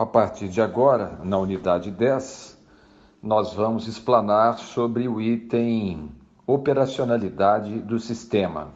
A 0.00 0.06
partir 0.06 0.48
de 0.48 0.62
agora, 0.62 1.18
na 1.22 1.36
unidade 1.36 1.90
10, 1.90 2.58
nós 3.22 3.52
vamos 3.52 3.86
explanar 3.86 4.56
sobre 4.56 5.06
o 5.06 5.20
item 5.20 6.10
operacionalidade 6.46 7.80
do 7.80 8.00
sistema. 8.00 8.68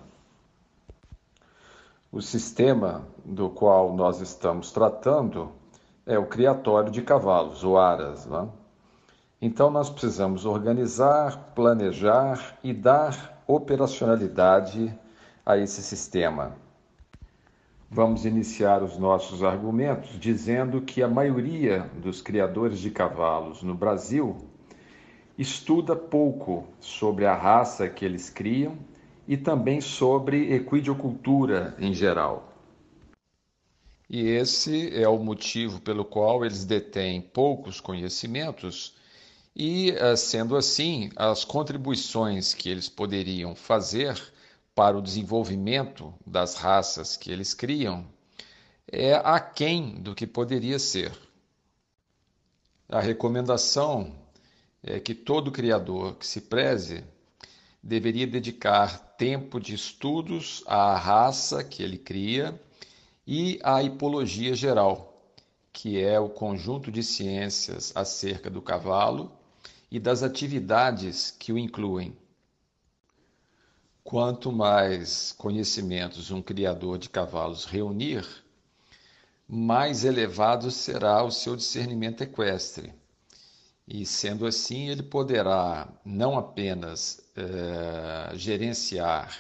O 2.13 2.21
sistema 2.21 3.07
do 3.25 3.49
qual 3.49 3.95
nós 3.95 4.21
estamos 4.21 4.71
tratando 4.71 5.51
é 6.05 6.19
o 6.19 6.27
criatório 6.27 6.91
de 6.91 7.01
cavalos, 7.01 7.65
o 7.65 7.79
ARAS. 7.79 8.27
Né? 8.27 8.47
Então, 9.41 9.71
nós 9.71 9.89
precisamos 9.89 10.45
organizar, 10.45 11.55
planejar 11.55 12.59
e 12.63 12.71
dar 12.71 13.43
operacionalidade 13.47 14.95
a 15.47 15.57
esse 15.57 15.83
sistema. 15.83 16.53
Vamos 17.95 18.25
iniciar 18.25 18.83
os 18.83 18.99
nossos 18.99 19.45
argumentos 19.45 20.19
dizendo 20.19 20.83
que 20.83 21.01
a 21.01 21.07
maioria 21.07 21.89
dos 22.03 22.21
criadores 22.21 22.81
de 22.81 22.91
cavalos 22.91 23.63
no 23.63 23.73
Brasil 23.73 24.37
estuda 25.39 25.95
pouco 25.95 26.67
sobre 26.81 27.25
a 27.25 27.37
raça 27.37 27.89
que 27.89 28.05
eles 28.05 28.29
criam 28.29 28.77
e 29.29 29.37
também 29.37 29.81
sobre 29.81 30.53
equidiocultura 30.53 31.77
em 31.79 31.95
geral. 31.95 32.53
E 34.11 34.23
esse 34.23 34.93
é 35.01 35.09
o 35.09 35.21
motivo 35.21 35.81
pelo 35.81 36.05
qual 36.05 36.45
eles 36.45 36.65
detêm 36.65 37.21
poucos 37.21 37.81
conhecimentos, 37.81 38.97
e, 39.55 39.93
eh, 39.93 40.17
sendo 40.17 40.57
assim, 40.57 41.11
as 41.15 41.45
contribuições 41.45 42.55
que 42.55 42.69
eles 42.69 42.89
poderiam 42.89 43.55
fazer 43.55 44.21
para 44.75 44.99
o 44.99 45.03
desenvolvimento 45.03 46.13
das 46.27 46.57
raças 46.57 47.17
que 47.17 47.31
eles 47.31 47.55
criam 47.55 48.07
é 48.91 49.15
aquém 49.15 50.01
do 50.01 50.15
que 50.15 50.27
poderia 50.27 50.79
ser. 50.79 51.13
A 52.89 53.01
recomendação 53.01 54.15
é 54.83 55.01
que 55.01 55.15
todo 55.15 55.51
criador 55.51 56.17
que 56.17 56.27
se 56.27 56.43
preze 56.43 57.03
deveria 57.83 58.27
dedicar 58.27 58.99
tempo 59.17 59.61
de 59.61 59.75
estudos 59.75 60.63
à 60.67 60.97
raça 60.97 61.63
que 61.63 61.83
ele 61.83 61.99
cria 61.99 62.61
e 63.27 63.59
à 63.63 63.83
hipologia 63.83 64.55
geral, 64.55 65.33
que 65.73 66.01
é 66.01 66.21
o 66.21 66.29
conjunto 66.29 66.91
de 66.91 67.03
ciências 67.03 67.93
acerca 67.95 68.51
do 68.51 68.61
cavalo 68.61 69.33
e 69.91 69.99
das 69.99 70.23
atividades 70.23 71.31
que 71.31 71.53
o 71.53 71.59
incluem. 71.59 72.17
Quanto 74.15 74.53
mais 74.53 75.33
conhecimentos 75.33 76.31
um 76.31 76.41
criador 76.41 76.99
de 76.99 77.09
cavalos 77.09 77.65
reunir, 77.65 78.25
mais 79.49 80.05
elevado 80.05 80.71
será 80.71 81.25
o 81.25 81.33
seu 81.33 81.57
discernimento 81.57 82.23
equestre. 82.23 82.95
E 83.89 84.07
sendo 84.07 84.47
assim, 84.47 84.89
ele 84.89 85.03
poderá 85.03 85.89
não 86.05 86.39
apenas 86.39 87.29
eh, 87.35 88.31
gerenciar, 88.37 89.37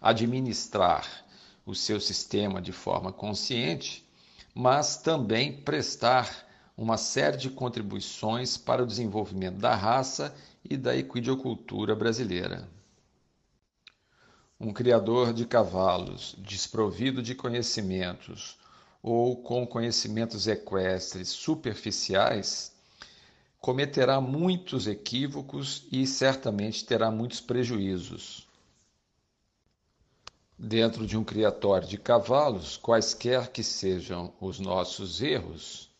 administrar 0.00 1.06
o 1.66 1.74
seu 1.74 2.00
sistema 2.00 2.62
de 2.62 2.72
forma 2.72 3.12
consciente, 3.12 4.08
mas 4.54 4.96
também 4.96 5.52
prestar 5.52 6.48
uma 6.78 6.96
série 6.96 7.36
de 7.36 7.50
contribuições 7.50 8.56
para 8.56 8.82
o 8.82 8.86
desenvolvimento 8.86 9.58
da 9.58 9.74
raça 9.74 10.34
e 10.64 10.78
da 10.78 10.96
equidiocultura 10.96 11.94
brasileira. 11.94 12.66
Um 14.64 14.72
criador 14.72 15.34
de 15.34 15.44
cavalos 15.44 16.34
desprovido 16.38 17.22
de 17.22 17.34
conhecimentos 17.34 18.56
ou 19.02 19.36
com 19.36 19.66
conhecimentos 19.66 20.46
equestres 20.46 21.28
superficiais 21.28 22.72
cometerá 23.60 24.22
muitos 24.22 24.86
equívocos 24.86 25.84
e 25.92 26.06
certamente 26.06 26.82
terá 26.82 27.10
muitos 27.10 27.42
prejuízos. 27.42 28.48
Dentro 30.58 31.06
de 31.06 31.18
um 31.18 31.24
criatório 31.24 31.86
de 31.86 31.98
cavalos, 31.98 32.78
quaisquer 32.78 33.52
que 33.52 33.62
sejam 33.62 34.32
os 34.40 34.58
nossos 34.58 35.20
erros, 35.20 35.90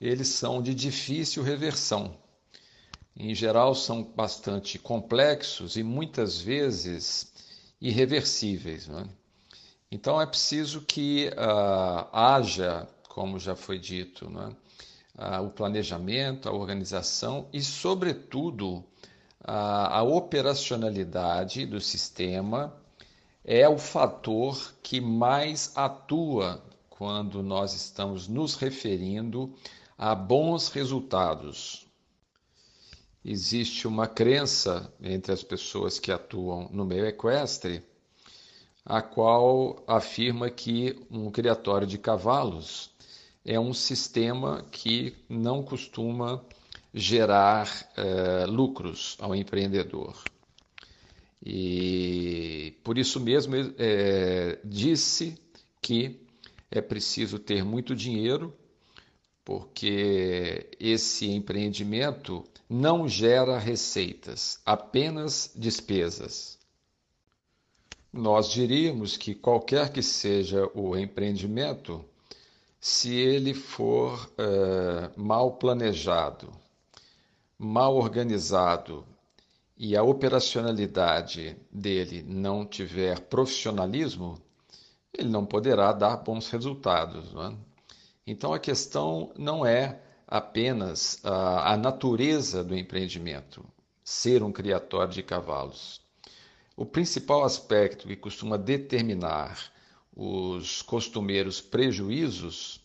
eles 0.00 0.28
são 0.28 0.62
de 0.62 0.72
difícil 0.72 1.42
reversão. 1.42 2.16
Em 3.16 3.34
geral, 3.34 3.74
são 3.74 4.04
bastante 4.04 4.78
complexos 4.78 5.76
e 5.76 5.82
muitas 5.82 6.40
vezes 6.40 7.31
irreversíveis. 7.82 8.86
Né? 8.86 9.04
Então, 9.90 10.20
é 10.20 10.24
preciso 10.24 10.82
que 10.82 11.28
uh, 11.30 12.08
haja, 12.12 12.88
como 13.08 13.38
já 13.38 13.56
foi 13.56 13.78
dito, 13.78 14.30
né? 14.30 14.54
uh, 15.18 15.44
o 15.44 15.50
planejamento, 15.50 16.48
a 16.48 16.52
organização 16.52 17.48
e, 17.52 17.60
sobretudo, 17.60 18.76
uh, 18.76 18.84
a 19.44 20.02
operacionalidade 20.02 21.66
do 21.66 21.80
sistema 21.80 22.72
é 23.44 23.68
o 23.68 23.76
fator 23.76 24.74
que 24.82 25.00
mais 25.00 25.72
atua 25.74 26.62
quando 26.88 27.42
nós 27.42 27.74
estamos 27.74 28.28
nos 28.28 28.54
referindo 28.54 29.52
a 29.98 30.14
bons 30.14 30.68
resultados. 30.68 31.91
Existe 33.24 33.86
uma 33.86 34.08
crença 34.08 34.92
entre 35.00 35.32
as 35.32 35.42
pessoas 35.42 35.98
que 35.98 36.10
atuam 36.10 36.68
no 36.72 36.84
meio 36.84 37.06
equestre, 37.06 37.82
a 38.84 39.00
qual 39.00 39.82
afirma 39.86 40.50
que 40.50 40.98
um 41.08 41.30
criatório 41.30 41.86
de 41.86 41.98
cavalos 41.98 42.90
é 43.44 43.58
um 43.58 43.72
sistema 43.72 44.64
que 44.72 45.14
não 45.28 45.62
costuma 45.62 46.44
gerar 46.92 47.68
eh, 47.96 48.44
lucros 48.46 49.16
ao 49.20 49.34
empreendedor. 49.34 50.16
E 51.44 52.74
por 52.84 52.98
isso 52.98 53.18
mesmo 53.18 53.54
é, 53.78 54.58
disse 54.64 55.36
que 55.80 56.20
é 56.70 56.80
preciso 56.80 57.38
ter 57.38 57.64
muito 57.64 57.96
dinheiro, 57.96 58.56
porque 59.44 60.70
esse 60.78 61.28
empreendimento 61.28 62.44
não 62.68 63.08
gera 63.08 63.58
receitas, 63.58 64.60
apenas 64.64 65.52
despesas. 65.54 66.58
Nós 68.12 68.50
diríamos 68.50 69.16
que 69.16 69.34
qualquer 69.34 69.90
que 69.90 70.02
seja 70.02 70.68
o 70.74 70.96
empreendimento, 70.96 72.04
se 72.78 73.14
ele 73.14 73.54
for 73.54 74.30
é, 74.36 75.10
mal 75.16 75.52
planejado, 75.52 76.50
mal 77.58 77.96
organizado 77.96 79.04
e 79.76 79.96
a 79.96 80.02
operacionalidade 80.02 81.56
dele 81.70 82.22
não 82.26 82.66
tiver 82.66 83.20
profissionalismo, 83.20 84.38
ele 85.12 85.28
não 85.28 85.44
poderá 85.44 85.92
dar 85.92 86.16
bons 86.18 86.48
resultados. 86.50 87.32
Não 87.32 87.46
é? 87.46 87.54
Então 88.26 88.52
a 88.52 88.58
questão 88.58 89.32
não 89.36 89.64
é 89.64 90.00
apenas 90.32 91.20
a, 91.22 91.74
a 91.74 91.76
natureza 91.76 92.64
do 92.64 92.74
empreendimento, 92.74 93.62
ser 94.02 94.42
um 94.42 94.50
criatório 94.50 95.12
de 95.12 95.22
cavalos. 95.22 96.00
O 96.74 96.86
principal 96.86 97.44
aspecto 97.44 98.08
que 98.08 98.16
costuma 98.16 98.56
determinar 98.56 99.70
os 100.16 100.80
costumeiros 100.80 101.60
prejuízos 101.60 102.80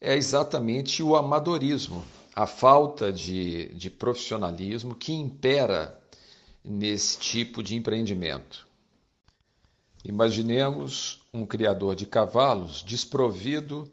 é 0.00 0.16
exatamente 0.16 1.04
o 1.04 1.14
amadorismo, 1.14 2.04
a 2.34 2.48
falta 2.48 3.12
de, 3.12 3.68
de 3.68 3.88
profissionalismo 3.88 4.96
que 4.96 5.12
impera 5.12 5.96
nesse 6.64 7.16
tipo 7.16 7.62
de 7.62 7.76
empreendimento. 7.76 8.66
Imaginemos 10.04 11.20
um 11.32 11.46
criador 11.46 11.94
de 11.94 12.06
cavalos 12.06 12.82
desprovido 12.82 13.88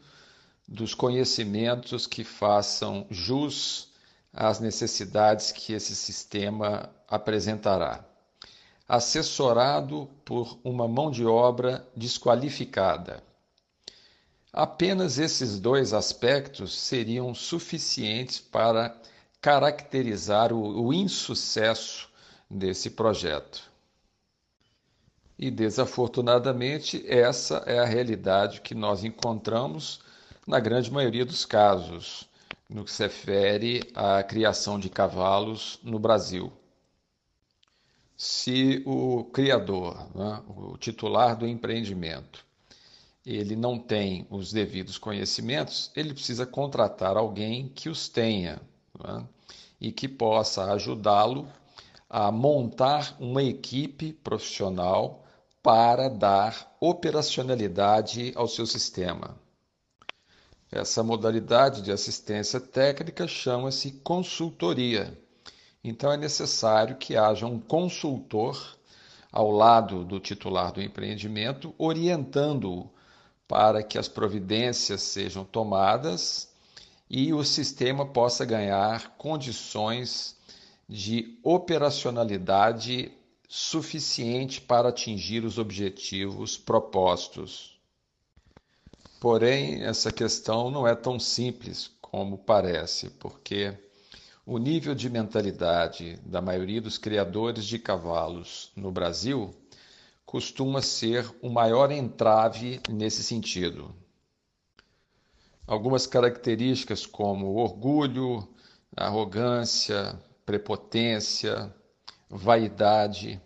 dos 0.72 0.96
conhecimentos 0.96 2.08
que 2.08 2.24
façam 2.24 3.06
jus 3.10 3.90
às 4.32 4.62
necessidades 4.62 5.52
que 5.52 5.74
esse 5.74 5.94
sistema 5.94 6.90
apresentará. 7.10 8.06
Assessorado 8.88 10.10
por 10.24 10.58
uma 10.64 10.88
mão 10.88 11.12
de 11.12 11.26
obra 11.26 11.86
desqualificada. 11.94 13.22
Apenas 14.54 15.20
esses 15.20 15.60
dois 15.60 15.92
aspectos 15.92 16.74
seriam 16.74 17.36
suficientes 17.36 18.40
para 18.40 18.96
caracterizar 19.42 20.54
o, 20.54 20.86
o 20.86 20.94
insucesso 20.94 22.10
desse 22.50 22.92
projeto. 22.92 23.70
E 25.38 25.52
desafortunadamente, 25.52 27.04
essa 27.08 27.58
é 27.66 27.80
a 27.80 27.86
realidade 27.86 28.62
que 28.62 28.74
nós 28.74 29.04
encontramos 29.04 30.00
na 30.48 30.60
grande 30.60 30.92
maioria 30.92 31.26
dos 31.26 31.46
casos, 31.46 32.28
no 32.70 32.84
que 32.84 32.92
se 32.92 33.04
refere 33.04 33.92
à 33.94 34.24
criação 34.24 34.80
de 34.80 34.90
cavalos 34.90 35.80
no 35.84 36.00
Brasil. 36.00 36.52
Se 38.16 38.82
o 38.86 39.26
criador, 39.26 40.08
né, 40.16 40.42
o 40.48 40.78
titular 40.78 41.36
do 41.36 41.48
empreendimento, 41.48 42.46
ele 43.26 43.56
não 43.56 43.78
tem 43.78 44.26
os 44.30 44.52
devidos 44.52 44.98
conhecimentos, 44.98 45.92
ele 45.96 46.14
precisa 46.14 46.46
contratar 46.46 47.18
alguém 47.18 47.68
que 47.70 47.90
os 47.90 48.10
tenha 48.10 48.60
é? 49.04 49.24
e 49.80 49.92
que 49.92 50.08
possa 50.08 50.72
ajudá-lo 50.74 51.48
a 52.10 52.32
montar 52.32 53.16
uma 53.20 53.44
equipe 53.44 54.12
profissional 54.12 55.24
para 55.62 56.10
dar 56.10 56.76
operacionalidade 56.80 58.34
ao 58.36 58.48
seu 58.48 58.66
sistema. 58.66 59.40
Essa 60.72 61.04
modalidade 61.04 61.82
de 61.82 61.92
assistência 61.92 62.58
técnica 62.58 63.28
chama-se 63.28 63.92
consultoria. 64.04 65.20
Então 65.84 66.10
é 66.10 66.16
necessário 66.16 66.96
que 66.96 67.18
haja 67.18 67.46
um 67.46 67.60
consultor 67.60 68.78
ao 69.30 69.52
lado 69.52 70.06
do 70.06 70.18
titular 70.18 70.72
do 70.72 70.82
empreendimento, 70.82 71.76
orientando-o 71.78 72.90
para 73.48 73.84
que 73.84 73.98
as 73.98 74.08
providências 74.08 75.02
sejam 75.02 75.44
tomadas 75.44 76.54
e 77.10 77.34
o 77.34 77.44
sistema 77.44 78.06
possa 78.06 78.46
ganhar 78.46 79.18
condições 79.18 80.38
de 80.88 81.38
operacionalidade 81.44 83.12
suficiente 83.50 84.62
para 84.62 84.88
atingir 84.88 85.44
os 85.44 85.58
objetivos 85.58 86.58
propostos. 86.58 87.81
Porém, 89.22 89.84
essa 89.84 90.12
questão 90.12 90.72
não 90.72 90.88
é 90.88 90.96
tão 90.96 91.20
simples 91.20 91.92
como 92.02 92.40
parece, 92.40 93.12
porque 93.12 93.72
o 94.44 94.58
nível 94.58 94.96
de 94.96 95.12
mentalidade 95.12 96.16
da 96.26 96.42
maioria 96.42 96.82
dos 96.82 96.98
criadores 96.98 97.66
de 97.66 97.78
cavalos 97.78 98.72
no 98.76 98.92
Brasil 98.92 99.54
costuma 100.26 100.82
ser 100.82 101.32
o 101.40 101.52
maior 101.52 101.92
entrave 101.92 102.82
nesse 102.90 103.22
sentido. 103.22 103.94
Algumas 105.68 106.08
características 106.08 107.06
como 107.06 107.58
orgulho, 107.58 108.48
arrogância, 108.98 110.20
prepotência, 110.48 111.72
vaidade, 112.28 113.40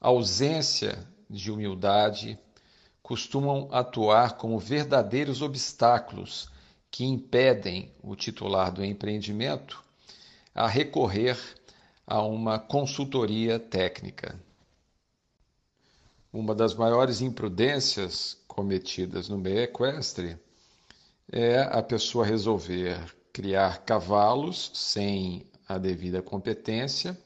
ausência 0.00 0.96
de 1.28 1.50
humildade 1.50 2.38
costumam 3.08 3.70
atuar 3.72 4.36
como 4.36 4.58
verdadeiros 4.58 5.40
obstáculos 5.40 6.50
que 6.90 7.06
impedem 7.06 7.90
o 8.02 8.14
titular 8.14 8.70
do 8.70 8.84
empreendimento 8.84 9.82
a 10.54 10.68
recorrer 10.68 11.38
a 12.06 12.20
uma 12.20 12.58
consultoria 12.58 13.58
técnica. 13.58 14.38
Uma 16.30 16.54
das 16.54 16.74
maiores 16.74 17.22
imprudências 17.22 18.36
cometidas 18.46 19.26
no 19.26 19.38
meio 19.38 19.60
equestre 19.60 20.36
é 21.32 21.60
a 21.60 21.82
pessoa 21.82 22.26
resolver 22.26 23.16
criar 23.32 23.84
cavalos 23.86 24.70
sem 24.74 25.46
a 25.66 25.78
devida 25.78 26.20
competência 26.20 27.18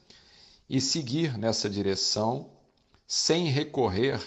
e 0.69 0.79
seguir 0.79 1.37
nessa 1.37 1.69
direção 1.69 2.49
sem 3.05 3.47
recorrer 3.47 4.21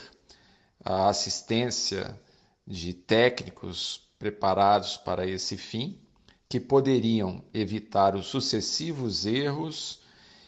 à 0.87 1.09
assistência 1.09 2.17
de 2.65 2.95
técnicos 2.95 4.09
preparados 4.19 4.97
para 4.97 5.27
esse 5.27 5.57
fim, 5.57 5.99
que 6.49 6.61
poderiam 6.61 7.43
evitar 7.53 8.15
os 8.15 8.27
sucessivos 8.27 9.27
erros 9.27 10.01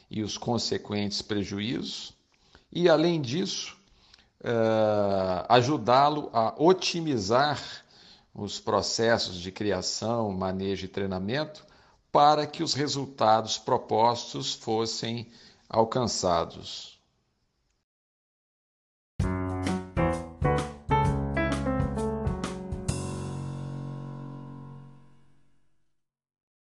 e 0.09 0.23
os 0.23 0.39
consequentes 0.39 1.21
prejuízos, 1.21 2.15
e, 2.71 2.89
além 2.89 3.21
disso, 3.21 3.77
uh, 4.41 5.45
ajudá-lo 5.49 6.31
a 6.33 6.55
otimizar 6.57 7.61
os 8.33 8.61
processos 8.61 9.41
de 9.41 9.51
criação, 9.51 10.31
manejo 10.31 10.85
e 10.85 10.89
treinamento 10.89 11.67
para 12.13 12.47
que 12.47 12.63
os 12.63 12.75
resultados 12.75 13.59
propostos 13.59 14.55
fossem 14.55 15.27
alcançados. 15.69 16.98